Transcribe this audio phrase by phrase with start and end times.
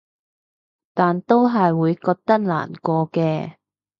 [0.95, 3.57] 但都係會覺得難過嘅